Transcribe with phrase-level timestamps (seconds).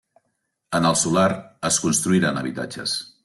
[0.77, 1.35] En el solar
[1.71, 2.97] es construiran habitatges.